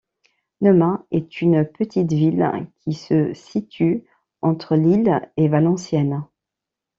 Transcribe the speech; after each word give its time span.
Nomain 0.61 1.05
est 1.11 1.41
une 1.43 1.63
petite 1.63 2.11
ville 2.11 2.51
qui 2.79 2.93
se 2.93 3.35
situe 3.35 4.03
entre 4.41 4.75
Lille 4.75 5.31
et 5.37 5.47
Valenciennes. 5.47 6.25